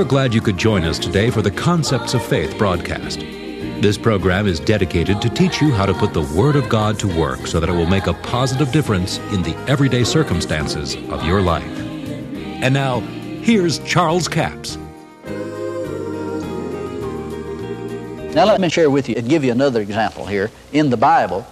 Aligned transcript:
are 0.00 0.04
glad 0.04 0.32
you 0.32 0.40
could 0.40 0.56
join 0.56 0.82
us 0.84 0.98
today 0.98 1.28
for 1.28 1.42
the 1.42 1.50
Concepts 1.50 2.14
of 2.14 2.24
Faith 2.24 2.56
broadcast. 2.56 3.20
This 3.20 3.98
program 3.98 4.46
is 4.46 4.58
dedicated 4.58 5.20
to 5.20 5.28
teach 5.28 5.60
you 5.60 5.72
how 5.72 5.84
to 5.84 5.92
put 5.92 6.14
the 6.14 6.22
Word 6.34 6.56
of 6.56 6.70
God 6.70 6.98
to 7.00 7.18
work 7.20 7.46
so 7.46 7.60
that 7.60 7.68
it 7.68 7.72
will 7.72 7.84
make 7.84 8.06
a 8.06 8.14
positive 8.14 8.72
difference 8.72 9.18
in 9.30 9.42
the 9.42 9.54
everyday 9.68 10.02
circumstances 10.02 10.96
of 11.10 11.22
your 11.26 11.42
life. 11.42 11.78
And 12.62 12.72
now, 12.72 13.00
here's 13.42 13.78
Charles 13.80 14.26
Capps. 14.26 14.78
Now 18.34 18.46
let 18.46 18.58
me 18.58 18.70
share 18.70 18.88
with 18.88 19.06
you 19.06 19.16
and 19.18 19.28
give 19.28 19.44
you 19.44 19.52
another 19.52 19.82
example 19.82 20.24
here 20.24 20.50
in 20.72 20.88
the 20.88 20.96
Bible. 20.96 21.46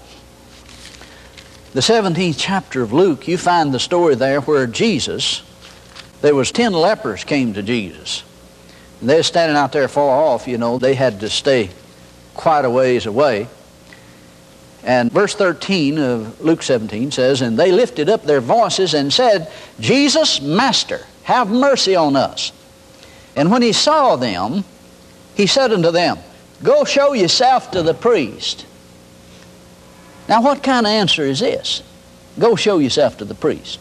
The 1.75 1.81
17th 1.81 2.37
chapter 2.39 2.81
of 2.81 2.95
Luke, 2.95 3.29
you 3.29 3.37
find 3.37 3.75
the 3.75 3.79
story 3.79 4.15
there 4.15 4.41
where 4.41 4.67
Jesus, 4.67 5.43
there 6.23 6.35
was 6.35 6.51
10 6.51 6.73
lepers 6.73 7.25
came 7.25 7.53
to 7.53 7.63
Jesus. 7.63 8.25
And 9.01 9.09
they're 9.09 9.23
standing 9.23 9.57
out 9.57 9.73
there 9.73 9.89
far 9.89 10.23
off, 10.25 10.49
you 10.49 10.59
know, 10.59 10.79
they 10.79 10.95
had 10.95 11.21
to 11.21 11.31
stay 11.31 11.71
quite 12.35 12.65
a 12.65 12.71
ways 12.71 13.07
away. 13.07 13.49
And 14.85 15.13
verse 15.13 15.35
13 15.35 15.99
of 15.99 16.41
Luke 16.41 16.63
17 16.63 17.11
says, 17.11 17.43
And 17.43 17.59
they 17.59 17.73
lifted 17.73 18.09
up 18.09 18.25
their 18.25 18.41
voices 18.41 18.95
and 18.95 19.13
said, 19.13 19.51
Jesus, 19.81 20.41
Master, 20.41 21.01
have 21.25 21.51
mercy 21.51 21.95
on 21.95 22.17
us. 22.17 22.53
And 23.37 23.51
when 23.51 23.63
he 23.63 23.73
saw 23.73 24.17
them, 24.17 24.65
he 25.35 25.47
said 25.47 25.73
unto 25.73 25.91
them, 25.91 26.19
Go 26.63 26.85
show 26.85 27.13
yourself 27.13 27.71
to 27.73 27.83
the 27.83 27.95
priest. 27.95 28.67
Now, 30.29 30.43
what 30.43 30.63
kind 30.63 30.87
of 30.87 30.91
answer 30.91 31.23
is 31.23 31.41
this? 31.41 31.83
Go 32.39 32.57
show 32.57 32.79
yourself 32.79 33.19
to 33.19 33.25
the 33.25 33.35
priest. 33.35 33.81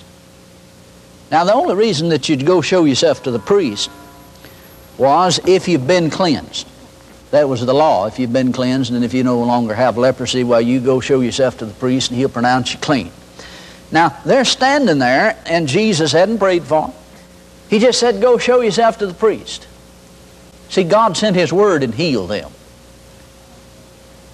Now, 1.31 1.43
the 1.43 1.53
only 1.53 1.75
reason 1.75 2.09
that 2.09 2.29
you'd 2.29 2.45
go 2.45 2.61
show 2.61 2.85
yourself 2.85 3.23
to 3.23 3.31
the 3.31 3.39
priest 3.39 3.89
was 4.97 5.39
if 5.45 5.67
you've 5.67 5.87
been 5.87 6.09
cleansed. 6.09 6.67
That 7.31 7.49
was 7.49 7.65
the 7.65 7.73
law. 7.73 8.07
If 8.07 8.19
you've 8.19 8.33
been 8.33 8.53
cleansed 8.53 8.93
and 8.93 9.03
if 9.03 9.13
you 9.13 9.23
no 9.23 9.39
longer 9.43 9.73
have 9.73 9.97
leprosy, 9.97 10.43
well, 10.43 10.61
you 10.61 10.79
go 10.79 10.99
show 10.99 11.19
yourself 11.19 11.57
to 11.59 11.65
the 11.65 11.73
priest 11.73 12.09
and 12.09 12.19
he'll 12.19 12.29
pronounce 12.29 12.73
you 12.73 12.79
clean. 12.79 13.11
Now, 13.91 14.17
they're 14.25 14.45
standing 14.45 14.99
there 14.99 15.37
and 15.45 15.67
Jesus 15.67 16.11
hadn't 16.11 16.39
prayed 16.39 16.63
for 16.63 16.87
them. 16.87 16.93
He 17.69 17.79
just 17.79 17.99
said, 17.99 18.21
Go 18.21 18.37
show 18.37 18.61
yourself 18.61 18.97
to 18.99 19.07
the 19.07 19.13
priest. 19.13 19.67
See, 20.69 20.83
God 20.83 21.17
sent 21.17 21.35
His 21.35 21.51
word 21.51 21.83
and 21.83 21.93
healed 21.93 22.29
them. 22.29 22.51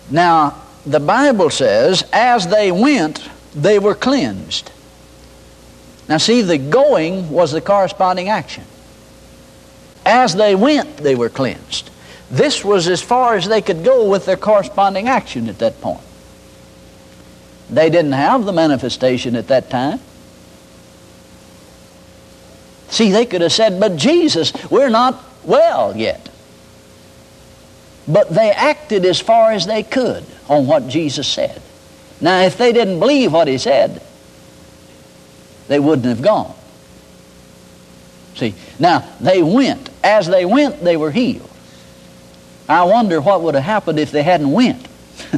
Now, 0.10 0.62
the 0.86 1.00
Bible 1.00 1.50
says, 1.50 2.04
as 2.12 2.48
they 2.48 2.72
went, 2.72 3.28
they 3.56 3.80
were 3.80 3.96
cleansed. 3.96 4.72
Now, 6.10 6.18
see, 6.18 6.42
the 6.42 6.58
going 6.58 7.30
was 7.30 7.52
the 7.52 7.62
corresponding 7.62 8.30
action. 8.30 8.66
As 10.06 10.36
they 10.36 10.56
went, 10.56 10.98
they 10.98 11.16
were 11.16 11.30
cleansed. 11.30 11.90
This 12.30 12.64
was 12.66 12.88
as 12.88 13.02
far 13.02 13.36
as 13.36 13.48
they 13.48 13.62
could 13.62 13.84
go 13.84 14.10
with 14.10 14.26
their 14.26 14.38
corresponding 14.38 15.08
action 15.08 15.48
at 15.50 15.60
that 15.60 15.80
point. 15.82 16.02
They 17.70 17.90
didn't 17.90 18.14
have 18.14 18.46
the 18.46 18.54
manifestation 18.54 19.36
at 19.36 19.48
that 19.48 19.70
time. 19.70 20.00
See, 22.90 23.12
they 23.12 23.26
could 23.26 23.42
have 23.42 23.52
said, 23.52 23.80
But 23.80 23.96
Jesus, 23.96 24.54
we're 24.70 24.90
not 24.90 25.24
well 25.44 25.96
yet. 25.96 26.30
But 28.08 28.30
they 28.30 28.52
acted 28.52 29.06
as 29.06 29.20
far 29.20 29.52
as 29.52 29.66
they 29.66 29.84
could 29.84 30.26
on 30.50 30.68
what 30.68 30.88
Jesus 30.88 31.28
said. 31.28 31.62
Now, 32.20 32.42
if 32.42 32.58
they 32.58 32.74
didn't 32.74 33.00
believe 33.00 33.34
what 33.34 33.48
he 33.48 33.58
said, 33.58 34.02
they 35.68 35.80
wouldn't 35.80 36.08
have 36.08 36.22
gone. 36.22 36.54
See, 38.36 38.54
now 38.80 39.08
they 39.20 39.42
went. 39.42 39.90
As 40.04 40.28
they 40.28 40.46
went, 40.46 40.84
they 40.84 40.98
were 40.98 41.12
healed. 41.12 41.50
I 42.68 42.84
wonder 42.84 43.22
what 43.22 43.42
would 43.42 43.56
have 43.56 43.64
happened 43.64 44.00
if 44.00 44.12
they 44.12 44.24
hadn't 44.24 44.52
went. 44.52 44.88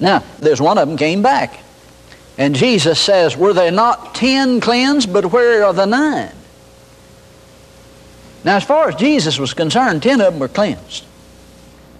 now, 0.00 0.22
there's 0.38 0.60
one 0.60 0.78
of 0.78 0.88
them 0.88 0.96
came 0.96 1.22
back. 1.22 1.60
And 2.38 2.54
Jesus 2.54 3.00
says, 3.00 3.36
Were 3.36 3.52
there 3.52 3.70
not 3.70 4.14
ten 4.14 4.60
cleansed, 4.60 5.12
but 5.12 5.32
where 5.32 5.64
are 5.64 5.72
the 5.72 5.86
nine? 5.86 6.32
Now, 8.44 8.56
as 8.56 8.64
far 8.64 8.88
as 8.88 8.94
Jesus 8.94 9.38
was 9.38 9.54
concerned, 9.54 10.02
ten 10.02 10.20
of 10.20 10.32
them 10.32 10.40
were 10.40 10.48
cleansed 10.48 11.04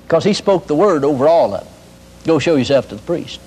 because 0.06 0.24
he 0.24 0.32
spoke 0.32 0.66
the 0.66 0.76
word 0.76 1.04
over 1.04 1.26
all 1.26 1.54
of 1.54 1.64
them. 1.64 1.72
Go 2.24 2.38
show 2.38 2.56
yourself 2.56 2.88
to 2.90 2.94
the 2.94 3.02
priest. 3.02 3.40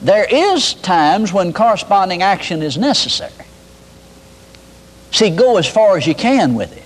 There 0.00 0.24
is 0.24 0.74
times 0.74 1.32
when 1.32 1.52
corresponding 1.52 2.22
action 2.22 2.62
is 2.62 2.78
necessary. 2.78 3.46
See, 5.12 5.30
go 5.30 5.56
as 5.56 5.66
far 5.66 5.96
as 5.96 6.06
you 6.06 6.14
can 6.14 6.54
with 6.54 6.76
it 6.76 6.80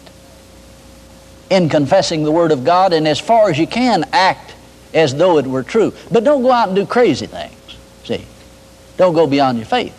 in 1.51 1.69
confessing 1.69 2.25
the 2.25 2.31
Word 2.31 2.53
of 2.53 2.65
God, 2.65 2.93
and 2.93 3.07
as 3.07 3.21
far 3.21 3.51
as 3.51 3.59
you 3.59 3.67
can, 3.67 4.05
act 4.13 4.55
as 4.93 5.15
though 5.15 5.39
it 5.39 5.47
were 5.47 5.63
true. 5.63 5.93
But 6.11 6.25
don't 6.25 6.43
go 6.43 6.51
out 6.51 6.69
and 6.69 6.77
do 6.77 6.87
crazy 6.87 7.27
things. 7.27 7.55
See, 8.05 8.25
don't 8.97 9.15
go 9.15 9.27
beyond 9.27 9.59
your 9.59 9.67
faith. 9.67 9.95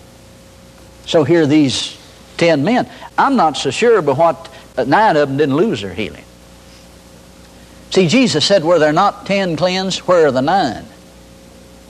So 1.05 1.23
here 1.23 1.43
are 1.43 1.47
these 1.47 1.97
ten 2.37 2.63
men. 2.63 2.89
I'm 3.17 3.35
not 3.35 3.57
so 3.57 3.69
sure, 3.71 4.01
but 4.01 4.17
what 4.17 4.49
nine 4.87 5.15
of 5.17 5.29
them 5.29 5.37
didn't 5.37 5.55
lose 5.55 5.81
their 5.81 5.93
healing. 5.93 6.23
See, 7.91 8.07
Jesus 8.07 8.45
said, 8.45 8.63
Were 8.63 8.79
there 8.79 8.93
not 8.93 9.25
ten 9.25 9.55
cleansed? 9.55 9.99
Where 9.99 10.27
are 10.27 10.31
the 10.31 10.41
nine? 10.41 10.85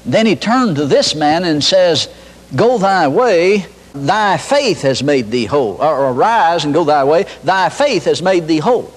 Then 0.06 0.26
he 0.26 0.36
turned 0.36 0.76
to 0.76 0.86
this 0.86 1.16
man 1.16 1.46
and 1.46 1.64
says, 1.64 2.10
Go 2.56 2.78
thy 2.78 3.08
way, 3.08 3.66
thy 3.96 4.38
faith 4.38 4.82
has 4.82 5.02
made 5.02 5.32
thee 5.32 5.46
whole. 5.46 5.78
Or 5.82 6.12
arise 6.12 6.66
and 6.66 6.74
go 6.74 6.84
thy 6.84 7.04
way, 7.04 7.26
thy 7.44 7.70
faith 7.70 8.06
has 8.06 8.22
made 8.22 8.48
thee 8.48 8.60
whole. 8.60 8.94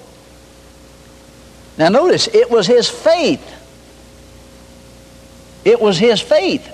Now 1.77 1.89
notice, 1.89 2.27
it 2.27 2.49
was 2.51 2.67
his 2.67 2.89
faith. 2.89 3.55
It 5.63 5.79
was 5.79 5.97
his 5.97 6.21
faith. 6.21 6.67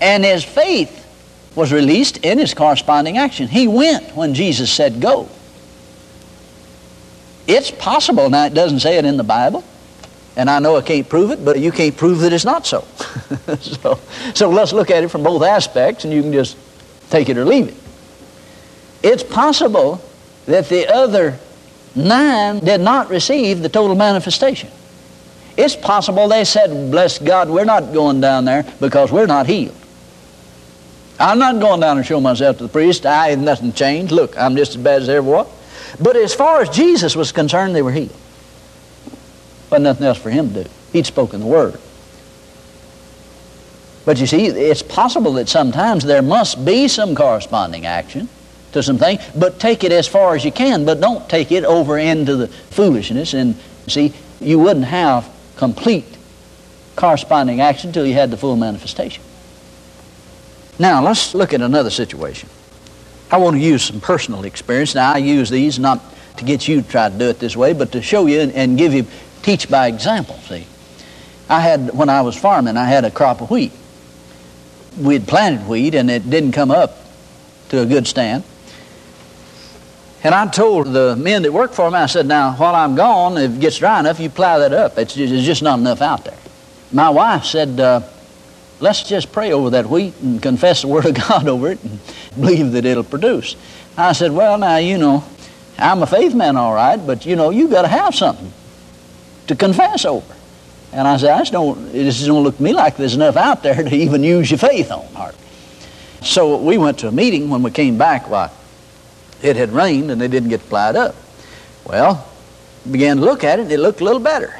And 0.00 0.24
his 0.24 0.44
faith 0.44 1.06
was 1.54 1.72
released 1.72 2.18
in 2.18 2.38
his 2.38 2.54
corresponding 2.54 3.18
action. 3.18 3.48
He 3.48 3.66
went 3.66 4.14
when 4.14 4.34
Jesus 4.34 4.70
said 4.70 5.00
go. 5.00 5.28
It's 7.48 7.70
possible. 7.70 8.28
Now, 8.28 8.44
it 8.44 8.54
doesn't 8.54 8.80
say 8.80 8.98
it 8.98 9.06
in 9.06 9.16
the 9.16 9.24
Bible, 9.24 9.64
and 10.36 10.50
I 10.50 10.58
know 10.58 10.76
I 10.76 10.82
can't 10.82 11.08
prove 11.08 11.30
it, 11.30 11.42
but 11.42 11.58
you 11.58 11.72
can't 11.72 11.96
prove 11.96 12.20
that 12.20 12.32
it's 12.32 12.44
not 12.44 12.66
so. 12.66 12.82
so. 13.60 13.98
So 14.34 14.50
let's 14.50 14.74
look 14.74 14.90
at 14.90 15.02
it 15.02 15.08
from 15.08 15.22
both 15.22 15.42
aspects, 15.42 16.04
and 16.04 16.12
you 16.12 16.20
can 16.20 16.32
just 16.32 16.58
take 17.10 17.28
it 17.28 17.36
or 17.36 17.44
leave 17.44 17.68
it. 17.68 17.76
It's 19.02 19.22
possible 19.22 20.00
that 20.46 20.68
the 20.68 20.88
other 20.92 21.38
nine 21.94 22.60
did 22.60 22.80
not 22.80 23.08
receive 23.10 23.62
the 23.62 23.68
total 23.68 23.96
manifestation. 23.96 24.70
It's 25.56 25.76
possible 25.76 26.28
they 26.28 26.44
said, 26.44 26.90
Bless 26.90 27.18
God, 27.18 27.50
we're 27.50 27.64
not 27.64 27.92
going 27.92 28.20
down 28.20 28.44
there 28.44 28.64
because 28.80 29.10
we're 29.10 29.26
not 29.26 29.46
healed. 29.46 29.74
I'm 31.20 31.38
not 31.38 31.58
going 31.58 31.80
down 31.80 31.96
and 31.96 32.06
show 32.06 32.20
myself 32.20 32.58
to 32.58 32.64
the 32.64 32.68
priest. 32.68 33.04
I 33.04 33.30
have 33.30 33.40
nothing 33.40 33.72
changed. 33.72 34.12
Look, 34.12 34.38
I'm 34.38 34.54
just 34.54 34.76
as 34.76 34.76
bad 34.76 35.02
as 35.02 35.08
ever 35.08 35.28
was. 35.28 35.48
But 36.00 36.16
as 36.16 36.34
far 36.34 36.60
as 36.62 36.68
Jesus 36.68 37.16
was 37.16 37.32
concerned, 37.32 37.74
they 37.74 37.82
were 37.82 37.90
healed. 37.90 38.14
But 39.68 39.80
nothing 39.80 40.06
else 40.06 40.18
for 40.18 40.30
him 40.30 40.52
to 40.54 40.64
do. 40.64 40.70
He'd 40.92 41.06
spoken 41.06 41.40
the 41.40 41.46
word. 41.46 41.80
But 44.08 44.18
you 44.20 44.26
see, 44.26 44.46
it's 44.46 44.80
possible 44.80 45.34
that 45.34 45.50
sometimes 45.50 46.02
there 46.02 46.22
must 46.22 46.64
be 46.64 46.88
some 46.88 47.14
corresponding 47.14 47.84
action 47.84 48.30
to 48.72 48.82
some 48.82 48.96
things, 48.96 49.20
but 49.36 49.60
take 49.60 49.84
it 49.84 49.92
as 49.92 50.08
far 50.08 50.34
as 50.34 50.46
you 50.46 50.50
can, 50.50 50.86
but 50.86 50.98
don't 50.98 51.28
take 51.28 51.52
it 51.52 51.62
over 51.62 51.98
into 51.98 52.34
the 52.34 52.48
foolishness. 52.48 53.34
And 53.34 53.54
see, 53.86 54.14
you 54.40 54.58
wouldn't 54.60 54.86
have 54.86 55.30
complete 55.58 56.06
corresponding 56.96 57.60
action 57.60 57.88
until 57.88 58.06
you 58.06 58.14
had 58.14 58.30
the 58.30 58.38
full 58.38 58.56
manifestation. 58.56 59.22
Now, 60.78 61.02
let's 61.02 61.34
look 61.34 61.52
at 61.52 61.60
another 61.60 61.90
situation. 61.90 62.48
I 63.30 63.36
want 63.36 63.56
to 63.56 63.62
use 63.62 63.82
some 63.82 64.00
personal 64.00 64.44
experience. 64.44 64.94
Now, 64.94 65.12
I 65.12 65.18
use 65.18 65.50
these 65.50 65.78
not 65.78 66.00
to 66.38 66.46
get 66.46 66.66
you 66.66 66.80
to 66.80 66.88
try 66.88 67.10
to 67.10 67.18
do 67.18 67.28
it 67.28 67.40
this 67.40 67.58
way, 67.58 67.74
but 67.74 67.92
to 67.92 68.00
show 68.00 68.24
you 68.24 68.40
and, 68.40 68.52
and 68.52 68.78
give 68.78 68.94
you, 68.94 69.06
teach 69.42 69.68
by 69.68 69.86
example, 69.86 70.36
see. 70.48 70.66
I 71.50 71.60
had, 71.60 71.90
when 71.94 72.08
I 72.08 72.22
was 72.22 72.38
farming, 72.38 72.78
I 72.78 72.86
had 72.86 73.04
a 73.04 73.10
crop 73.10 73.42
of 73.42 73.50
wheat. 73.50 73.72
We 74.98 75.14
had 75.14 75.26
planted 75.26 75.68
wheat 75.68 75.94
and 75.94 76.10
it 76.10 76.28
didn't 76.28 76.52
come 76.52 76.70
up 76.70 76.98
to 77.70 77.82
a 77.82 77.86
good 77.86 78.06
stand. 78.06 78.44
And 80.24 80.34
I 80.34 80.46
told 80.48 80.88
the 80.88 81.14
men 81.16 81.42
that 81.42 81.52
worked 81.52 81.74
for 81.74 81.88
me, 81.90 81.96
I 81.96 82.06
said, 82.06 82.26
now, 82.26 82.52
while 82.52 82.74
I'm 82.74 82.96
gone, 82.96 83.38
if 83.38 83.54
it 83.54 83.60
gets 83.60 83.78
dry 83.78 84.00
enough, 84.00 84.18
you 84.18 84.28
plow 84.28 84.58
that 84.58 84.72
up. 84.72 84.98
It's 84.98 85.14
just, 85.14 85.32
it's 85.32 85.46
just 85.46 85.62
not 85.62 85.78
enough 85.78 86.02
out 86.02 86.24
there. 86.24 86.36
My 86.90 87.10
wife 87.10 87.44
said, 87.44 87.78
uh, 87.78 88.00
let's 88.80 89.04
just 89.04 89.30
pray 89.30 89.52
over 89.52 89.70
that 89.70 89.86
wheat 89.86 90.14
and 90.20 90.42
confess 90.42 90.82
the 90.82 90.88
Word 90.88 91.06
of 91.06 91.14
God 91.28 91.46
over 91.46 91.70
it 91.70 91.82
and 91.84 92.00
believe 92.34 92.72
that 92.72 92.84
it'll 92.84 93.04
produce. 93.04 93.54
I 93.96 94.12
said, 94.12 94.32
well, 94.32 94.58
now, 94.58 94.78
you 94.78 94.98
know, 94.98 95.24
I'm 95.78 96.02
a 96.02 96.06
faith 96.06 96.34
man, 96.34 96.56
all 96.56 96.74
right, 96.74 96.96
but, 96.96 97.24
you 97.24 97.36
know, 97.36 97.50
you've 97.50 97.70
got 97.70 97.82
to 97.82 97.88
have 97.88 98.14
something 98.14 98.52
to 99.46 99.54
confess 99.54 100.04
over. 100.04 100.34
And 100.92 101.06
I 101.06 101.16
said, 101.18 101.30
I 101.30 101.38
just 101.40 101.52
don't, 101.52 101.94
it 101.94 102.04
just 102.04 102.24
don't 102.26 102.42
look 102.42 102.56
to 102.56 102.62
me 102.62 102.72
like 102.72 102.96
there's 102.96 103.14
enough 103.14 103.36
out 103.36 103.62
there 103.62 103.82
to 103.82 103.94
even 103.94 104.22
use 104.22 104.50
your 104.50 104.58
faith 104.58 104.90
on, 104.90 105.06
hardly. 105.12 105.38
So 106.22 106.56
we 106.56 106.78
went 106.78 106.98
to 107.00 107.08
a 107.08 107.12
meeting 107.12 107.50
when 107.50 107.62
we 107.62 107.70
came 107.70 107.98
back. 107.98 108.28
Why, 108.28 108.50
It 109.42 109.56
had 109.56 109.70
rained 109.70 110.10
and 110.10 110.20
they 110.20 110.28
didn't 110.28 110.48
get 110.48 110.60
plowed 110.62 110.96
up. 110.96 111.14
Well, 111.84 112.26
began 112.90 113.18
to 113.18 113.22
look 113.22 113.44
at 113.44 113.58
it 113.58 113.62
and 113.62 113.72
it 113.72 113.80
looked 113.80 114.00
a 114.00 114.04
little 114.04 114.20
better. 114.20 114.58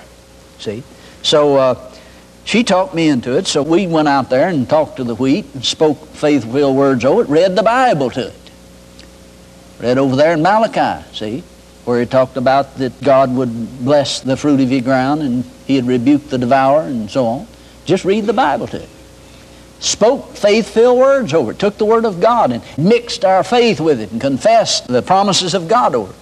See? 0.58 0.82
So 1.22 1.56
uh, 1.56 1.92
she 2.44 2.62
talked 2.62 2.94
me 2.94 3.08
into 3.08 3.36
it. 3.36 3.46
So 3.46 3.62
we 3.62 3.86
went 3.86 4.08
out 4.08 4.30
there 4.30 4.48
and 4.48 4.68
talked 4.68 4.96
to 4.96 5.04
the 5.04 5.14
wheat 5.14 5.46
and 5.54 5.64
spoke 5.64 6.06
faith-filled 6.08 6.76
words 6.76 7.04
over 7.04 7.22
it, 7.22 7.28
read 7.28 7.56
the 7.56 7.62
Bible 7.62 8.10
to 8.10 8.28
it. 8.28 8.34
Read 9.80 9.98
over 9.98 10.16
there 10.16 10.32
in 10.32 10.42
Malachi, 10.42 11.04
see, 11.12 11.42
where 11.88 12.00
he 12.00 12.04
talked 12.04 12.36
about 12.36 12.76
that 12.76 13.00
God 13.02 13.34
would 13.34 13.82
bless 13.82 14.20
the 14.20 14.36
fruit 14.36 14.60
of 14.60 14.70
your 14.70 14.82
ground 14.82 15.22
and 15.22 15.42
he 15.66 15.74
had 15.74 15.86
rebuked 15.86 16.28
the 16.28 16.36
devourer 16.36 16.82
and 16.82 17.10
so 17.10 17.24
on. 17.24 17.46
Just 17.86 18.04
read 18.04 18.26
the 18.26 18.34
Bible 18.34 18.66
to 18.66 18.82
it. 18.82 18.88
Spoke 19.80 20.36
faith-filled 20.36 20.98
words 20.98 21.32
over 21.32 21.52
it. 21.52 21.58
Took 21.58 21.78
the 21.78 21.86
word 21.86 22.04
of 22.04 22.20
God 22.20 22.52
and 22.52 22.62
mixed 22.76 23.24
our 23.24 23.42
faith 23.42 23.80
with 23.80 24.02
it 24.02 24.12
and 24.12 24.20
confessed 24.20 24.86
the 24.86 25.00
promises 25.00 25.54
of 25.54 25.66
God 25.66 25.94
over 25.94 26.12
it. 26.12 26.18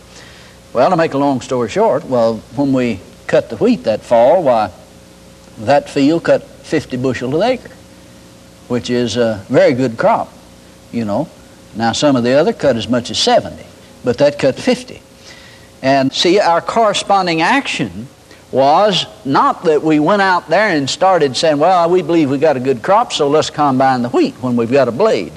Well, 0.72 0.88
to 0.88 0.96
make 0.96 1.14
a 1.14 1.18
long 1.18 1.40
story 1.40 1.68
short, 1.68 2.04
well, 2.04 2.36
when 2.54 2.72
we 2.72 3.00
cut 3.26 3.50
the 3.50 3.56
wheat 3.56 3.82
that 3.82 4.02
fall, 4.02 4.44
why, 4.44 4.70
that 5.58 5.90
field 5.90 6.22
cut 6.22 6.44
50 6.44 6.96
bushel 6.98 7.32
to 7.32 7.38
the 7.38 7.44
acre, 7.44 7.72
which 8.68 8.88
is 8.88 9.16
a 9.16 9.44
very 9.48 9.72
good 9.72 9.98
crop, 9.98 10.32
you 10.92 11.04
know. 11.04 11.28
Now, 11.74 11.90
some 11.90 12.14
of 12.14 12.22
the 12.22 12.34
other 12.34 12.52
cut 12.52 12.76
as 12.76 12.86
much 12.86 13.10
as 13.10 13.18
70, 13.18 13.66
but 14.04 14.18
that 14.18 14.38
cut 14.38 14.54
50. 14.54 15.02
And 15.82 16.12
see, 16.12 16.40
our 16.40 16.60
corresponding 16.60 17.42
action 17.42 18.08
was 18.50 19.06
not 19.24 19.64
that 19.64 19.82
we 19.82 19.98
went 19.98 20.22
out 20.22 20.48
there 20.48 20.68
and 20.68 20.88
started 20.88 21.36
saying, 21.36 21.58
well, 21.58 21.90
we 21.90 22.02
believe 22.02 22.30
we 22.30 22.38
got 22.38 22.56
a 22.56 22.60
good 22.60 22.82
crop, 22.82 23.12
so 23.12 23.28
let's 23.28 23.50
combine 23.50 24.02
the 24.02 24.08
wheat 24.08 24.34
when 24.40 24.56
we've 24.56 24.70
got 24.70 24.88
a 24.88 24.92
blade. 24.92 25.32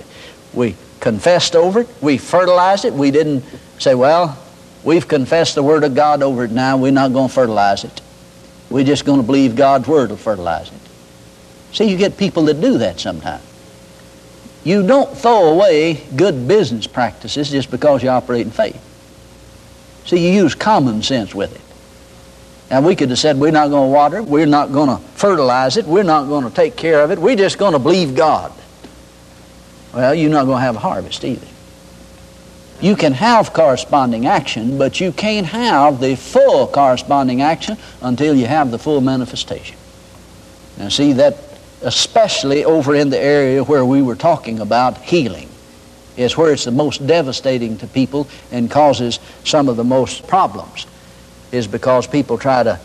We 0.54 0.76
confessed 1.00 1.56
over 1.56 1.82
it, 1.82 1.90
we 2.02 2.18
fertilized 2.18 2.86
it, 2.86 2.94
we 2.94 3.12
didn't 3.12 3.44
say, 3.78 3.96
well, 3.96 4.38
We've 4.84 5.08
confessed 5.08 5.56
the 5.56 5.64
Word 5.64 5.84
of 5.84 5.94
God 5.94 6.24
over 6.24 6.46
it 6.46 6.52
now. 6.52 6.78
We're 6.78 6.92
not 6.92 7.12
going 7.12 7.28
to 7.28 7.34
fertilize 7.34 7.84
it. 7.84 8.02
We're 8.70 8.86
just 8.86 9.06
going 9.06 9.20
to 9.20 9.26
believe 9.26 9.56
God's 9.56 9.88
Word 9.88 10.10
will 10.10 10.18
fertilize 10.18 10.70
it. 10.70 10.80
See, 11.76 11.86
you 11.86 11.98
get 11.98 12.18
people 12.18 12.44
that 12.46 12.62
do 12.62 12.78
that 12.78 13.00
sometimes. 13.00 13.44
You 14.64 14.86
don't 14.86 15.16
throw 15.18 15.50
away 15.50 15.96
good 16.16 16.48
business 16.48 16.88
practices 16.88 17.50
just 17.50 17.72
because 17.72 18.04
you 18.04 18.10
operate 18.10 18.46
in 18.46 18.52
faith. 18.52 18.86
See, 20.10 20.28
you 20.28 20.42
use 20.42 20.56
common 20.56 21.04
sense 21.04 21.36
with 21.36 21.54
it. 21.54 21.62
Now, 22.72 22.82
we 22.82 22.96
could 22.96 23.12
have 23.12 23.20
said, 23.20 23.38
we're 23.38 23.52
not 23.52 23.70
going 23.70 23.90
to 23.90 23.94
water 23.94 24.18
it, 24.18 24.26
we're 24.26 24.48
not 24.48 24.72
going 24.72 24.90
to 24.90 24.98
fertilize 25.10 25.78
it, 25.78 25.86
we're 25.86 26.02
not 26.02 26.28
going 26.28 26.46
to 26.46 26.50
take 26.50 26.76
care 26.76 27.04
of 27.04 27.12
it, 27.12 27.20
we're 27.20 27.36
just 27.36 27.60
going 27.60 27.74
to 27.74 27.80
believe 27.80 28.16
God. 28.16 28.52
Well, 29.94 30.16
you're 30.16 30.32
not 30.32 30.46
going 30.46 30.58
to 30.58 30.64
have 30.64 30.76
a 30.76 30.80
harvest 30.80 31.24
either. 31.24 31.46
You 32.82 32.96
can 32.96 33.14
have 33.14 33.54
corresponding 33.54 34.26
action, 34.26 34.80
but 34.80 35.00
you 35.00 35.12
can't 35.12 35.46
have 35.46 36.00
the 36.00 36.16
full 36.16 36.66
corresponding 36.66 37.44
action 37.44 37.78
until 38.02 38.34
you 38.34 38.48
have 38.48 38.72
the 38.72 38.80
full 38.80 39.02
manifestation. 39.02 39.78
Now, 40.80 40.90
see 40.90 41.14
that 41.14 41.38
especially 41.84 42.66
over 42.66 42.96
in 42.96 43.12
the 43.12 43.20
area 43.20 43.64
where 43.64 43.86
we 43.86 44.02
were 44.02 44.16
talking 44.16 44.60
about 44.60 44.98
healing 44.98 45.50
is 46.20 46.36
where 46.38 46.52
it's 46.52 46.66
the 46.66 46.72
most 46.72 47.06
devastating 47.08 47.78
to 47.78 47.88
people 47.88 48.28
and 48.52 48.70
causes 48.70 49.20
some 49.46 49.70
of 49.70 49.78
the 49.78 49.84
most 49.84 50.28
problems 50.28 50.86
is 51.52 51.66
because 51.66 52.06
people 52.06 52.38
try 52.38 52.62
to 52.62 52.80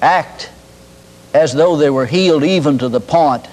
act 0.00 0.50
as 1.34 1.52
though 1.52 1.76
they 1.76 1.90
were 1.90 2.06
healed 2.06 2.42
even 2.42 2.78
to 2.78 2.88
the 2.88 3.00
point 3.00 3.46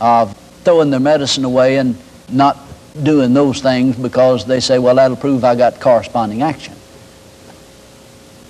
of 0.00 0.36
throwing 0.64 0.90
their 0.90 1.00
medicine 1.00 1.44
away 1.44 1.78
and 1.78 1.96
not 2.30 2.58
doing 3.02 3.32
those 3.32 3.60
things 3.60 3.96
because 3.96 4.44
they 4.44 4.60
say, 4.60 4.78
well, 4.78 4.94
that'll 4.94 5.16
prove 5.16 5.42
I 5.42 5.54
got 5.54 5.80
corresponding 5.80 6.42
action. 6.42 6.74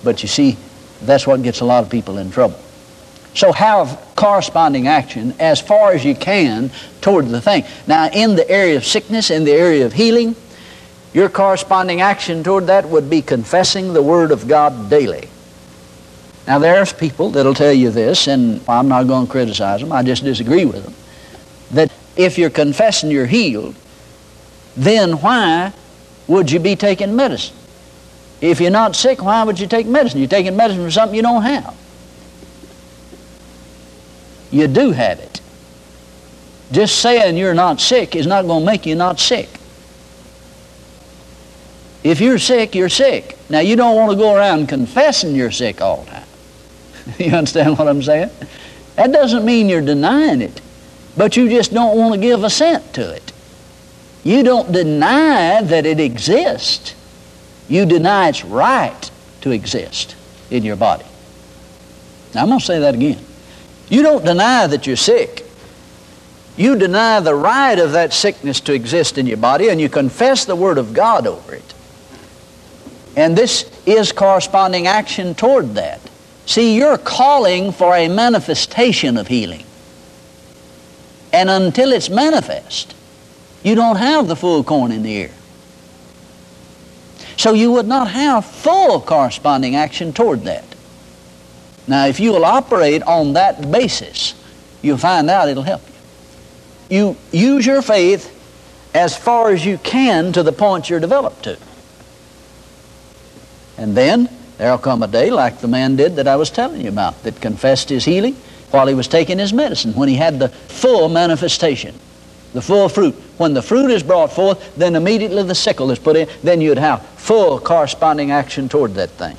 But 0.03 0.21
you 0.21 0.27
see, 0.27 0.57
that's 1.01 1.25
what 1.25 1.41
gets 1.41 1.61
a 1.61 1.65
lot 1.65 1.83
of 1.83 1.89
people 1.89 2.17
in 2.17 2.31
trouble. 2.31 2.59
So 3.33 3.51
have 3.53 4.10
corresponding 4.21 4.87
action 4.87 5.33
as 5.39 5.59
far 5.59 5.93
as 5.93 6.05
you 6.05 6.13
can 6.13 6.69
toward 7.01 7.27
the 7.29 7.41
thing. 7.41 7.65
Now, 7.87 8.07
in 8.13 8.35
the 8.35 8.47
area 8.47 8.77
of 8.77 8.85
sickness, 8.85 9.31
in 9.31 9.45
the 9.45 9.51
area 9.51 9.83
of 9.83 9.93
healing, 9.93 10.35
your 11.11 11.27
corresponding 11.27 12.01
action 12.01 12.43
toward 12.43 12.67
that 12.67 12.87
would 12.87 13.09
be 13.09 13.23
confessing 13.23 13.93
the 13.93 14.03
Word 14.03 14.31
of 14.31 14.47
God 14.47 14.91
daily. 14.91 15.27
Now, 16.45 16.59
there's 16.59 16.93
people 16.93 17.31
that'll 17.31 17.55
tell 17.55 17.73
you 17.73 17.89
this, 17.89 18.27
and 18.27 18.61
I'm 18.69 18.87
not 18.87 19.07
going 19.07 19.25
to 19.25 19.31
criticize 19.31 19.81
them, 19.81 19.91
I 19.91 20.03
just 20.03 20.23
disagree 20.23 20.65
with 20.65 20.83
them, 20.83 20.93
that 21.71 21.91
if 22.15 22.37
you're 22.37 22.51
confessing 22.51 23.09
you're 23.09 23.25
healed, 23.25 23.75
then 24.77 25.13
why 25.13 25.73
would 26.27 26.51
you 26.51 26.59
be 26.59 26.75
taking 26.75 27.15
medicine? 27.15 27.55
If 28.39 28.61
you're 28.61 28.69
not 28.69 28.95
sick, 28.95 29.23
why 29.23 29.43
would 29.43 29.59
you 29.59 29.65
take 29.65 29.87
medicine? 29.87 30.19
You're 30.19 30.29
taking 30.29 30.55
medicine 30.55 30.85
for 30.85 30.91
something 30.91 31.15
you 31.15 31.23
don't 31.23 31.41
have. 31.41 31.75
You 34.51 34.67
do 34.67 34.91
have 34.91 35.19
it. 35.19 35.41
Just 36.71 36.99
saying 37.01 37.37
you're 37.37 37.53
not 37.53 37.81
sick 37.81 38.15
is 38.15 38.27
not 38.27 38.45
going 38.45 38.61
to 38.61 38.65
make 38.65 38.85
you 38.85 38.95
not 38.95 39.19
sick. 39.19 39.49
If 42.03 42.19
you're 42.19 42.39
sick, 42.39 42.73
you're 42.73 42.89
sick. 42.89 43.37
Now, 43.49 43.59
you 43.59 43.75
don't 43.75 43.95
want 43.95 44.11
to 44.11 44.17
go 44.17 44.35
around 44.35 44.67
confessing 44.67 45.35
you're 45.35 45.51
sick 45.51 45.81
all 45.81 46.03
the 46.03 46.11
time. 46.11 46.27
you 47.19 47.31
understand 47.31 47.77
what 47.77 47.87
I'm 47.87 48.01
saying? 48.01 48.31
That 48.95 49.11
doesn't 49.11 49.45
mean 49.45 49.69
you're 49.69 49.81
denying 49.81 50.41
it, 50.41 50.61
but 51.15 51.37
you 51.37 51.49
just 51.49 51.73
don't 51.73 51.97
want 51.97 52.13
to 52.15 52.19
give 52.19 52.43
assent 52.43 52.93
to 52.93 53.13
it. 53.13 53.31
You 54.23 54.43
don't 54.43 54.71
deny 54.71 55.61
that 55.61 55.85
it 55.85 55.99
exists. 55.99 56.95
You 57.67 57.85
deny 57.85 58.29
its 58.29 58.43
right 58.43 59.11
to 59.41 59.51
exist 59.51 60.15
in 60.49 60.63
your 60.63 60.75
body. 60.75 61.05
Now, 62.33 62.43
I'm 62.43 62.47
going 62.47 62.59
to 62.59 62.65
say 62.65 62.79
that 62.79 62.95
again. 62.95 63.23
You 63.91 64.03
don't 64.03 64.23
deny 64.23 64.67
that 64.67 64.87
you're 64.87 64.95
sick. 64.95 65.45
You 66.55 66.77
deny 66.77 67.19
the 67.19 67.35
right 67.35 67.77
of 67.77 67.91
that 67.91 68.13
sickness 68.13 68.61
to 68.61 68.73
exist 68.73 69.17
in 69.17 69.27
your 69.27 69.37
body, 69.37 69.67
and 69.67 69.81
you 69.81 69.89
confess 69.89 70.45
the 70.45 70.55
Word 70.55 70.77
of 70.77 70.93
God 70.93 71.27
over 71.27 71.53
it. 71.53 71.73
And 73.17 73.37
this 73.37 73.69
is 73.85 74.13
corresponding 74.13 74.87
action 74.87 75.35
toward 75.35 75.75
that. 75.75 75.99
See, 76.45 76.77
you're 76.77 76.97
calling 76.97 77.73
for 77.73 77.93
a 77.93 78.07
manifestation 78.07 79.17
of 79.17 79.27
healing. 79.27 79.65
And 81.33 81.49
until 81.49 81.91
it's 81.91 82.09
manifest, 82.09 82.95
you 83.61 83.75
don't 83.75 83.97
have 83.97 84.29
the 84.29 84.37
full 84.37 84.63
corn 84.63 84.93
in 84.93 85.03
the 85.03 85.11
ear. 85.11 85.31
So 87.35 87.53
you 87.53 87.73
would 87.73 87.87
not 87.87 88.09
have 88.09 88.45
full 88.45 89.01
corresponding 89.01 89.75
action 89.75 90.13
toward 90.13 90.43
that. 90.43 90.63
Now, 91.87 92.05
if 92.05 92.19
you 92.19 92.31
will 92.31 92.45
operate 92.45 93.03
on 93.03 93.33
that 93.33 93.71
basis, 93.71 94.35
you'll 94.81 94.97
find 94.97 95.29
out 95.29 95.49
it'll 95.49 95.63
help 95.63 95.81
you. 96.89 96.97
You 96.97 97.17
use 97.31 97.65
your 97.65 97.81
faith 97.81 98.37
as 98.93 99.15
far 99.17 99.51
as 99.51 99.65
you 99.65 99.77
can 99.77 100.33
to 100.33 100.43
the 100.43 100.51
point 100.51 100.89
you're 100.89 100.99
developed 100.99 101.43
to. 101.43 101.57
And 103.77 103.95
then 103.95 104.29
there'll 104.57 104.77
come 104.77 105.01
a 105.01 105.07
day 105.07 105.31
like 105.31 105.59
the 105.59 105.67
man 105.67 105.95
did 105.95 106.17
that 106.17 106.27
I 106.27 106.35
was 106.35 106.49
telling 106.49 106.81
you 106.81 106.89
about 106.89 107.23
that 107.23 107.41
confessed 107.41 107.89
his 107.89 108.05
healing 108.05 108.35
while 108.71 108.87
he 108.87 108.93
was 108.93 109.07
taking 109.07 109.39
his 109.39 109.53
medicine 109.53 109.93
when 109.93 110.09
he 110.09 110.15
had 110.15 110.39
the 110.39 110.49
full 110.49 111.09
manifestation 111.09 111.95
the 112.53 112.61
full 112.61 112.89
fruit. 112.89 113.15
When 113.37 113.53
the 113.53 113.61
fruit 113.61 113.91
is 113.91 114.03
brought 114.03 114.31
forth, 114.31 114.75
then 114.75 114.95
immediately 114.95 115.43
the 115.43 115.55
sickle 115.55 115.91
is 115.91 115.99
put 115.99 116.15
in, 116.15 116.27
then 116.43 116.61
you'd 116.61 116.77
have 116.77 117.05
full 117.17 117.59
corresponding 117.59 118.31
action 118.31 118.69
toward 118.69 118.93
that 118.95 119.09
thing. 119.11 119.37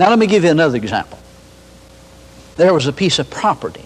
Now 0.00 0.08
let 0.08 0.18
me 0.18 0.26
give 0.26 0.44
you 0.44 0.50
another 0.50 0.78
example. 0.78 1.18
There 2.56 2.72
was 2.72 2.86
a 2.86 2.92
piece 2.92 3.18
of 3.18 3.28
property 3.28 3.84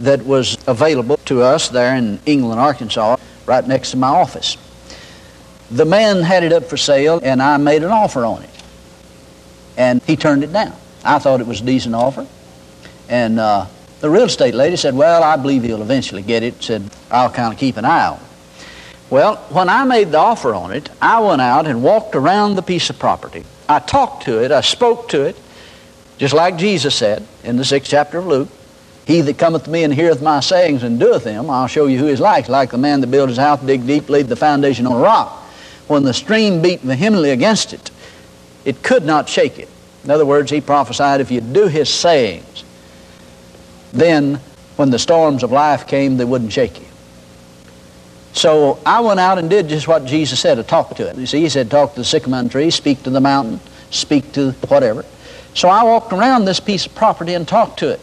that 0.00 0.26
was 0.26 0.58
available 0.66 1.16
to 1.26 1.42
us 1.42 1.68
there 1.68 1.94
in 1.94 2.18
England, 2.26 2.58
Arkansas, 2.58 3.18
right 3.46 3.64
next 3.64 3.92
to 3.92 3.98
my 3.98 4.08
office. 4.08 4.56
The 5.70 5.84
man 5.84 6.24
had 6.24 6.42
it 6.42 6.52
up 6.52 6.64
for 6.64 6.76
sale, 6.76 7.20
and 7.22 7.40
I 7.40 7.56
made 7.56 7.84
an 7.84 7.92
offer 7.92 8.24
on 8.24 8.42
it. 8.42 8.50
And 9.76 10.02
he 10.02 10.16
turned 10.16 10.42
it 10.42 10.52
down. 10.52 10.74
I 11.04 11.20
thought 11.20 11.40
it 11.40 11.46
was 11.46 11.60
a 11.60 11.64
decent 11.64 11.94
offer. 11.94 12.26
And 13.08 13.38
uh, 13.38 13.66
the 14.00 14.10
real 14.10 14.24
estate 14.24 14.54
lady 14.54 14.74
said, 14.74 14.96
Well, 14.96 15.22
I 15.22 15.36
believe 15.36 15.62
he'll 15.62 15.82
eventually 15.82 16.22
get 16.22 16.42
it. 16.42 16.60
Said, 16.64 16.90
I'll 17.12 17.30
kind 17.30 17.52
of 17.52 17.60
keep 17.60 17.76
an 17.76 17.84
eye 17.84 18.08
on 18.08 18.16
it. 18.16 18.22
Well, 19.08 19.36
when 19.50 19.68
I 19.68 19.84
made 19.84 20.10
the 20.10 20.18
offer 20.18 20.52
on 20.52 20.72
it, 20.72 20.90
I 21.00 21.20
went 21.20 21.40
out 21.40 21.68
and 21.68 21.80
walked 21.80 22.16
around 22.16 22.56
the 22.56 22.62
piece 22.62 22.90
of 22.90 22.98
property. 22.98 23.44
I 23.68 23.78
talked 23.80 24.24
to 24.24 24.42
it, 24.42 24.50
I 24.50 24.62
spoke 24.62 25.08
to 25.10 25.22
it, 25.22 25.36
just 26.16 26.34
like 26.34 26.56
Jesus 26.56 26.94
said 26.94 27.26
in 27.44 27.56
the 27.56 27.64
sixth 27.64 27.90
chapter 27.90 28.18
of 28.18 28.26
Luke. 28.26 28.48
He 29.06 29.22
that 29.22 29.38
cometh 29.38 29.64
to 29.64 29.70
me 29.70 29.84
and 29.84 29.94
heareth 29.94 30.20
my 30.20 30.40
sayings 30.40 30.82
and 30.82 31.00
doeth 31.00 31.24
them, 31.24 31.48
I'll 31.48 31.66
show 31.66 31.86
you 31.86 31.98
who 31.98 32.06
he's 32.06 32.20
like. 32.20 32.48
Like 32.48 32.70
the 32.70 32.78
man 32.78 33.00
that 33.00 33.06
built 33.06 33.30
his 33.30 33.38
house, 33.38 33.58
dig 33.62 33.86
deep, 33.86 34.10
laid 34.10 34.26
the 34.26 34.36
foundation 34.36 34.86
on 34.86 34.92
a 34.92 34.98
rock. 34.98 35.32
When 35.86 36.02
the 36.02 36.12
stream 36.12 36.60
beat 36.60 36.80
vehemently 36.80 37.30
against 37.30 37.72
it, 37.72 37.90
it 38.66 38.82
could 38.82 39.06
not 39.06 39.26
shake 39.26 39.58
it. 39.58 39.68
In 40.04 40.10
other 40.10 40.26
words, 40.26 40.50
he 40.50 40.60
prophesied 40.60 41.22
if 41.22 41.30
you 41.30 41.40
do 41.40 41.68
his 41.68 41.88
sayings, 41.88 42.64
then 43.92 44.40
when 44.76 44.90
the 44.90 44.98
storms 44.98 45.42
of 45.42 45.52
life 45.52 45.86
came, 45.86 46.18
they 46.18 46.26
wouldn't 46.26 46.52
shake 46.52 46.78
you. 46.78 46.87
So 48.32 48.78
I 48.84 49.00
went 49.00 49.20
out 49.20 49.38
and 49.38 49.50
did 49.50 49.68
just 49.68 49.88
what 49.88 50.04
Jesus 50.04 50.38
said 50.40 50.56
to 50.56 50.62
talk 50.62 50.94
to 50.96 51.08
it. 51.08 51.16
You 51.16 51.26
see, 51.26 51.40
he 51.40 51.48
said, 51.48 51.70
talk 51.70 51.94
to 51.94 52.00
the 52.00 52.04
sycamore 52.04 52.48
tree, 52.48 52.70
speak 52.70 53.02
to 53.04 53.10
the 53.10 53.20
mountain, 53.20 53.60
speak 53.90 54.32
to 54.32 54.52
whatever. 54.68 55.04
So 55.54 55.68
I 55.68 55.82
walked 55.82 56.12
around 56.12 56.44
this 56.44 56.60
piece 56.60 56.86
of 56.86 56.94
property 56.94 57.34
and 57.34 57.48
talked 57.48 57.80
to 57.80 57.90
it. 57.90 58.00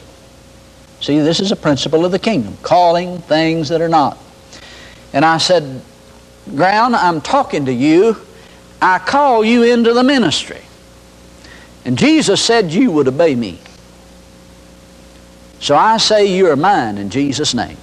See, 1.00 1.20
this 1.20 1.40
is 1.40 1.52
a 1.52 1.56
principle 1.56 2.06
of 2.06 2.12
the 2.12 2.20
kingdom, 2.20 2.58
calling 2.64 3.20
things 3.20 3.70
that 3.70 3.82
are 3.82 3.90
not. 3.90 4.18
And 5.14 5.24
I 5.24 5.38
said, 5.38 5.82
Ground, 6.54 6.96
I'm 6.96 7.22
talking 7.22 7.66
to 7.66 7.74
you. 7.74 8.18
I 8.82 9.00
call 9.00 9.44
you 9.44 9.64
into 9.64 9.94
the 9.94 10.04
ministry. 10.04 10.62
And 11.86 11.98
Jesus 11.98 12.42
said 12.42 12.72
you 12.72 12.92
would 12.92 13.08
obey 13.08 13.36
me. 13.36 13.60
So 15.60 15.76
I 15.76 15.98
say 15.98 16.36
you 16.36 16.48
are 16.50 16.56
mine 16.56 16.98
in 16.98 17.10
Jesus' 17.10 17.54
name. 17.54 17.78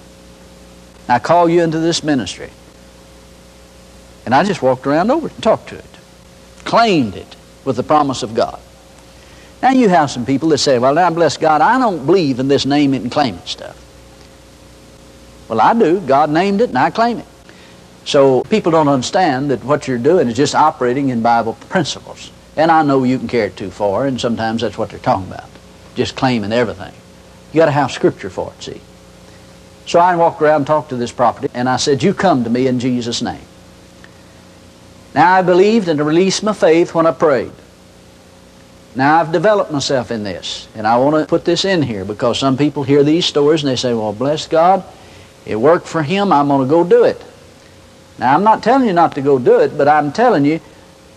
I 1.12 1.18
call 1.18 1.48
you 1.48 1.62
into 1.62 1.78
this 1.78 2.02
ministry. 2.02 2.50
And 4.24 4.34
I 4.34 4.44
just 4.44 4.62
walked 4.62 4.86
around 4.86 5.10
over 5.10 5.26
it 5.26 5.34
and 5.34 5.42
talked 5.42 5.68
to 5.68 5.76
it, 5.76 5.84
claimed 6.64 7.16
it 7.16 7.36
with 7.64 7.76
the 7.76 7.82
promise 7.82 8.22
of 8.22 8.34
God. 8.34 8.58
Now 9.60 9.70
you 9.70 9.88
have 9.88 10.10
some 10.10 10.24
people 10.24 10.48
that 10.50 10.58
say, 10.58 10.78
well, 10.78 10.94
now 10.94 11.10
bless 11.10 11.36
God, 11.36 11.60
I 11.60 11.78
don't 11.78 12.06
believe 12.06 12.40
in 12.40 12.48
this 12.48 12.66
name 12.66 12.94
it 12.94 13.02
and 13.02 13.12
claim 13.12 13.34
it 13.34 13.46
stuff. 13.46 13.78
Well, 15.48 15.60
I 15.60 15.74
do. 15.74 16.00
God 16.00 16.30
named 16.30 16.60
it 16.60 16.70
and 16.70 16.78
I 16.78 16.90
claim 16.90 17.18
it. 17.18 17.26
So 18.04 18.42
people 18.44 18.72
don't 18.72 18.88
understand 18.88 19.50
that 19.50 19.62
what 19.64 19.86
you're 19.86 19.98
doing 19.98 20.28
is 20.28 20.36
just 20.36 20.54
operating 20.54 21.10
in 21.10 21.22
Bible 21.22 21.54
principles. 21.68 22.32
And 22.56 22.70
I 22.70 22.82
know 22.82 23.04
you 23.04 23.18
can 23.18 23.28
carry 23.28 23.48
it 23.48 23.56
too 23.56 23.70
far, 23.70 24.06
and 24.06 24.20
sometimes 24.20 24.62
that's 24.62 24.76
what 24.76 24.90
they're 24.90 24.98
talking 24.98 25.30
about. 25.30 25.48
Just 25.94 26.16
claiming 26.16 26.52
everything. 26.52 26.92
You 27.52 27.58
got 27.58 27.66
to 27.66 27.72
have 27.72 27.92
scripture 27.92 28.30
for 28.30 28.52
it, 28.52 28.62
see. 28.62 28.80
So 29.86 29.98
I 29.98 30.14
walked 30.16 30.40
around 30.40 30.56
and 30.56 30.66
talked 30.66 30.90
to 30.90 30.96
this 30.96 31.12
property, 31.12 31.48
and 31.54 31.68
I 31.68 31.76
said, 31.76 32.02
You 32.02 32.14
come 32.14 32.44
to 32.44 32.50
me 32.50 32.66
in 32.66 32.78
Jesus' 32.78 33.22
name. 33.22 33.44
Now 35.14 35.34
I 35.34 35.42
believed 35.42 35.88
and 35.88 36.00
released 36.00 36.42
my 36.42 36.52
faith 36.52 36.94
when 36.94 37.06
I 37.06 37.12
prayed. 37.12 37.52
Now 38.94 39.20
I've 39.20 39.32
developed 39.32 39.72
myself 39.72 40.10
in 40.10 40.22
this, 40.22 40.68
and 40.74 40.86
I 40.86 40.98
want 40.98 41.16
to 41.16 41.26
put 41.26 41.44
this 41.44 41.64
in 41.64 41.82
here 41.82 42.04
because 42.04 42.38
some 42.38 42.56
people 42.56 42.82
hear 42.82 43.02
these 43.02 43.26
stories 43.26 43.62
and 43.62 43.70
they 43.70 43.76
say, 43.76 43.94
Well, 43.94 44.12
bless 44.12 44.46
God, 44.46 44.84
it 45.46 45.56
worked 45.56 45.86
for 45.86 46.02
him, 46.02 46.32
I'm 46.32 46.48
going 46.48 46.66
to 46.66 46.70
go 46.70 46.84
do 46.84 47.04
it. 47.04 47.22
Now 48.18 48.34
I'm 48.34 48.44
not 48.44 48.62
telling 48.62 48.86
you 48.86 48.92
not 48.92 49.14
to 49.14 49.22
go 49.22 49.38
do 49.38 49.60
it, 49.60 49.76
but 49.76 49.88
I'm 49.88 50.12
telling 50.12 50.44
you, 50.44 50.60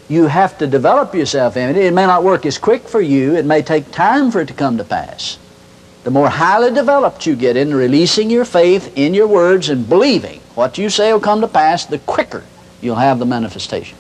you 0.08 0.28
have 0.28 0.58
to 0.60 0.68
develop 0.68 1.16
yourself 1.16 1.58
in 1.58 1.70
it. 1.70 1.78
It 1.78 1.94
may 1.94 2.06
not 2.06 2.24
work 2.24 2.46
as 2.46 2.58
quick 2.58 2.88
for 2.88 3.02
you, 3.02 3.36
it 3.36 3.46
may 3.46 3.62
take 3.62 3.92
time 3.92 4.32
for 4.32 4.42
it 4.42 4.48
to 4.48 4.54
come 4.54 4.78
to 4.78 4.84
pass. 4.84 5.38
The 6.06 6.12
more 6.12 6.30
highly 6.30 6.72
developed 6.72 7.26
you 7.26 7.36
get 7.36 7.58
in 7.58 7.74
releasing 7.74 8.30
your 8.30 8.46
faith 8.46 8.96
in 8.96 9.16
your 9.16 9.26
words 9.26 9.70
and 9.70 9.90
believing 9.90 10.40
what 10.54 10.78
you 10.78 10.88
say 10.88 11.12
will 11.12 11.20
come 11.20 11.42
to 11.42 11.48
pass, 11.48 11.88
the 11.88 11.98
quicker 11.98 12.44
you'll 12.80 12.98
have 12.98 13.18
the 13.18 13.26
manifestation. 13.26 13.98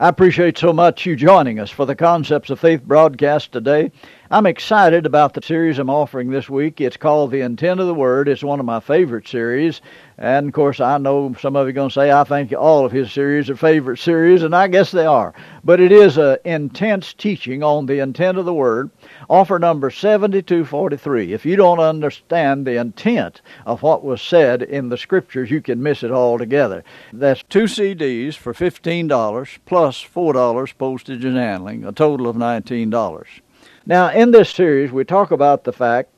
I 0.00 0.08
appreciate 0.08 0.58
so 0.58 0.72
much 0.72 1.06
you 1.06 1.14
joining 1.14 1.60
us 1.60 1.70
for 1.70 1.86
the 1.86 1.94
Concepts 1.94 2.50
of 2.50 2.58
Faith 2.58 2.82
broadcast 2.82 3.52
today. 3.52 3.92
I'm 4.32 4.46
excited 4.46 5.06
about 5.06 5.32
the 5.32 5.40
series 5.40 5.78
I'm 5.78 5.90
offering 5.90 6.28
this 6.28 6.50
week. 6.50 6.80
It's 6.80 6.96
called 6.96 7.30
The 7.30 7.42
Intent 7.42 7.78
of 7.78 7.86
the 7.86 7.94
Word. 7.94 8.26
It's 8.26 8.42
one 8.42 8.58
of 8.58 8.66
my 8.66 8.80
favorite 8.80 9.28
series. 9.28 9.80
And 10.20 10.48
of 10.48 10.52
course, 10.52 10.80
I 10.80 10.98
know 10.98 11.32
some 11.40 11.54
of 11.54 11.66
you 11.66 11.70
are 11.70 11.72
going 11.72 11.90
to 11.90 11.94
say, 11.94 12.10
I 12.10 12.24
think 12.24 12.52
all 12.52 12.84
of 12.84 12.90
his 12.90 13.12
series 13.12 13.48
are 13.48 13.56
favorite 13.56 13.98
series, 13.98 14.42
and 14.42 14.54
I 14.54 14.66
guess 14.66 14.90
they 14.90 15.06
are. 15.06 15.32
But 15.62 15.78
it 15.78 15.92
is 15.92 16.18
an 16.18 16.38
intense 16.44 17.14
teaching 17.14 17.62
on 17.62 17.86
the 17.86 18.00
intent 18.00 18.36
of 18.36 18.44
the 18.44 18.52
Word. 18.52 18.90
Offer 19.30 19.60
number 19.60 19.90
7243. 19.90 21.32
If 21.32 21.46
you 21.46 21.54
don't 21.54 21.78
understand 21.78 22.66
the 22.66 22.80
intent 22.80 23.42
of 23.64 23.82
what 23.82 24.02
was 24.02 24.20
said 24.20 24.62
in 24.62 24.88
the 24.88 24.98
Scriptures, 24.98 25.52
you 25.52 25.62
can 25.62 25.80
miss 25.80 26.02
it 26.02 26.10
altogether. 26.10 26.82
That's 27.12 27.44
two 27.44 27.64
CDs 27.64 28.34
for 28.34 28.52
$15 28.52 29.58
plus 29.66 30.04
$4 30.04 30.78
postage 30.78 31.24
and 31.24 31.36
handling, 31.36 31.84
a 31.84 31.92
total 31.92 32.26
of 32.26 32.34
$19. 32.34 33.24
Now, 33.86 34.10
in 34.10 34.32
this 34.32 34.50
series, 34.50 34.90
we 34.90 35.04
talk 35.04 35.30
about 35.30 35.62
the 35.62 35.72
fact 35.72 36.10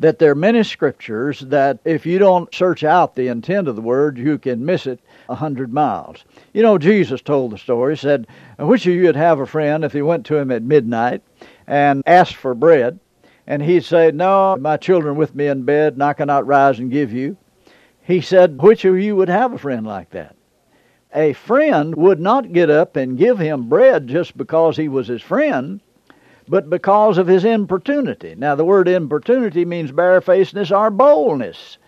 that 0.00 0.18
there 0.18 0.32
are 0.32 0.34
many 0.36 0.62
scriptures 0.62 1.40
that 1.40 1.78
if 1.84 2.06
you 2.06 2.18
don't 2.18 2.54
search 2.54 2.84
out 2.84 3.14
the 3.14 3.28
intent 3.28 3.68
of 3.68 3.76
the 3.76 3.82
word, 3.82 4.16
you 4.16 4.38
can 4.38 4.64
miss 4.64 4.86
it 4.86 4.98
a 5.28 5.34
hundred 5.34 5.74
miles. 5.74 6.24
You 6.54 6.62
know, 6.62 6.78
Jesus 6.78 7.20
told 7.20 7.52
the 7.52 7.58
story, 7.58 7.98
said, 7.98 8.26
Which 8.58 8.86
of 8.86 8.94
you 8.94 9.02
would 9.02 9.16
have 9.16 9.40
a 9.40 9.46
friend 9.46 9.84
if 9.84 9.92
he 9.92 10.00
went 10.00 10.24
to 10.26 10.38
him 10.38 10.50
at 10.50 10.62
midnight 10.62 11.22
and 11.66 12.02
asked 12.06 12.36
for 12.36 12.54
bread? 12.54 12.98
And 13.46 13.62
he'd 13.62 13.84
say, 13.84 14.10
No, 14.10 14.56
my 14.58 14.78
children 14.78 15.16
with 15.16 15.34
me 15.34 15.48
in 15.48 15.64
bed, 15.64 15.92
and 15.92 16.02
I 16.02 16.14
cannot 16.14 16.46
rise 16.46 16.78
and 16.78 16.90
give 16.90 17.12
you. 17.12 17.36
He 18.00 18.22
said, 18.22 18.62
Which 18.62 18.86
of 18.86 18.98
you 18.98 19.16
would 19.16 19.28
have 19.28 19.52
a 19.52 19.58
friend 19.58 19.86
like 19.86 20.10
that? 20.10 20.34
A 21.14 21.34
friend 21.34 21.94
would 21.96 22.20
not 22.20 22.54
get 22.54 22.70
up 22.70 22.96
and 22.96 23.18
give 23.18 23.38
him 23.38 23.68
bread 23.68 24.06
just 24.06 24.34
because 24.38 24.78
he 24.78 24.88
was 24.88 25.08
his 25.08 25.20
friend 25.20 25.80
but 26.50 26.68
because 26.68 27.16
of 27.16 27.28
his 27.28 27.44
importunity. 27.44 28.34
Now, 28.34 28.56
the 28.56 28.64
word 28.64 28.88
importunity 28.88 29.64
means 29.64 29.92
barefacedness 29.92 30.76
or 30.76 30.90
boldness. 30.90 31.78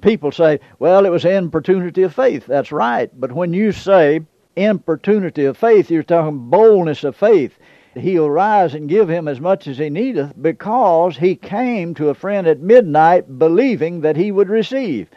People 0.00 0.32
say, 0.32 0.58
well, 0.78 1.04
it 1.04 1.10
was 1.10 1.26
importunity 1.26 2.02
of 2.02 2.14
faith. 2.14 2.46
That's 2.46 2.72
right. 2.72 3.10
But 3.20 3.32
when 3.32 3.52
you 3.52 3.72
say 3.72 4.22
importunity 4.56 5.44
of 5.44 5.58
faith, 5.58 5.90
you're 5.90 6.02
talking 6.02 6.48
boldness 6.48 7.04
of 7.04 7.14
faith. 7.14 7.58
He'll 7.94 8.30
rise 8.30 8.74
and 8.74 8.88
give 8.88 9.10
him 9.10 9.28
as 9.28 9.38
much 9.38 9.66
as 9.66 9.76
he 9.76 9.90
needeth 9.90 10.32
because 10.40 11.18
he 11.18 11.36
came 11.36 11.92
to 11.94 12.08
a 12.08 12.14
friend 12.14 12.46
at 12.46 12.60
midnight 12.60 13.38
believing 13.38 14.00
that 14.00 14.16
he 14.16 14.32
would 14.32 14.48
receive. 14.48 15.10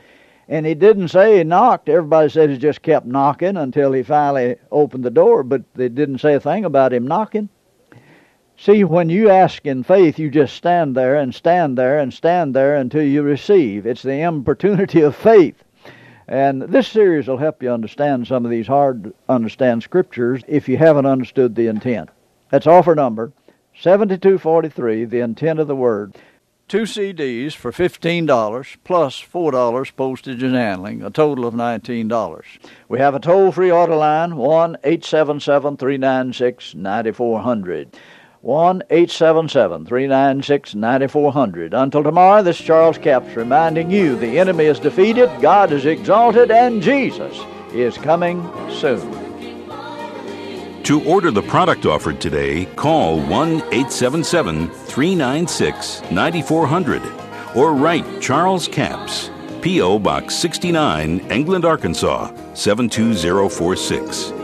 And 0.49 0.65
he 0.65 0.73
didn't 0.73 1.07
say 1.07 1.37
he 1.37 1.43
knocked. 1.45 1.87
Everybody 1.87 2.27
said 2.27 2.49
he 2.49 2.57
just 2.57 2.81
kept 2.81 3.05
knocking 3.05 3.55
until 3.55 3.93
he 3.93 4.03
finally 4.03 4.57
opened 4.73 5.05
the 5.05 5.09
door, 5.09 5.43
but 5.43 5.61
they 5.73 5.87
didn't 5.87 6.17
say 6.17 6.33
a 6.33 6.39
thing 6.41 6.65
about 6.65 6.91
him 6.91 7.07
knocking. 7.07 7.47
See, 8.63 8.85
when 8.85 9.09
you 9.09 9.29
ask 9.29 9.65
in 9.65 9.83
faith, 9.83 10.17
you 10.17 10.29
just 10.29 10.55
stand 10.55 10.95
there 10.95 11.17
and 11.17 11.35
stand 11.35 11.77
there 11.77 11.99
and 11.99 12.13
stand 12.13 12.55
there 12.55 12.77
until 12.77 13.03
you 13.03 13.21
receive. 13.21 13.85
It's 13.85 14.03
the 14.03 14.21
importunity 14.21 15.01
of 15.01 15.17
faith. 15.17 15.61
And 16.29 16.61
this 16.61 16.87
series 16.87 17.27
will 17.27 17.39
help 17.39 17.61
you 17.61 17.69
understand 17.73 18.25
some 18.25 18.45
of 18.45 18.51
these 18.51 18.67
hard 18.67 19.03
to 19.03 19.13
understand 19.27 19.83
scriptures 19.83 20.43
if 20.47 20.69
you 20.69 20.77
haven't 20.77 21.05
understood 21.05 21.55
the 21.55 21.67
intent. 21.67 22.07
That's 22.51 22.65
offer 22.65 22.95
number 22.95 23.33
7243, 23.81 25.03
the 25.03 25.19
intent 25.19 25.59
of 25.59 25.67
the 25.67 25.75
word. 25.75 26.15
Two 26.69 26.83
CDs 26.83 27.51
for 27.51 27.73
$15 27.73 28.77
plus 28.85 29.21
$4 29.21 29.95
postage 29.97 30.41
and 30.41 30.55
handling, 30.55 31.03
a 31.03 31.09
total 31.09 31.45
of 31.45 31.53
$19. 31.53 32.43
We 32.87 32.99
have 32.99 33.13
a 33.13 33.19
toll 33.19 33.51
free 33.51 33.71
order 33.71 33.97
line 33.97 34.37
1 34.37 34.77
877 34.85 35.75
396 35.75 36.75
9400. 36.75 37.97
1 38.43 38.83
877 38.89 39.85
396 39.85 40.75
9400. 40.75 41.73
Until 41.73 42.03
tomorrow, 42.03 42.43
this 42.43 42.59
is 42.59 42.65
Charles 42.65 42.97
Capps 42.97 43.37
reminding 43.37 43.89
you 43.89 44.17
the 44.17 44.37
enemy 44.37 44.65
is 44.65 44.79
defeated, 44.79 45.29
God 45.41 45.71
is 45.71 45.85
exalted, 45.85 46.51
and 46.51 46.81
Jesus 46.81 47.39
is 47.71 47.97
coming 47.97 48.43
soon. 48.69 49.09
To 50.83 51.01
order 51.05 51.31
the 51.31 51.41
product 51.43 51.85
offered 51.85 52.19
today, 52.19 52.65
call 52.75 53.21
1 53.21 53.29
877 53.71 54.69
396 54.69 56.01
9400 56.11 57.01
or 57.55 57.71
write 57.73 58.21
Charles 58.21 58.67
Capps, 58.67 59.31
P.O. 59.61 59.99
Box 59.99 60.35
69, 60.35 61.19
England, 61.31 61.63
Arkansas 61.63 62.27
72046. 62.55 64.42